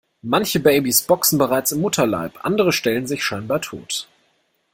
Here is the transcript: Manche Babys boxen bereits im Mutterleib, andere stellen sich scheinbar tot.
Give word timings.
Manche 0.23 0.59
Babys 0.59 1.03
boxen 1.03 1.37
bereits 1.37 1.73
im 1.73 1.81
Mutterleib, 1.81 2.43
andere 2.43 2.71
stellen 2.71 3.05
sich 3.05 3.23
scheinbar 3.23 3.61
tot. 3.61 4.07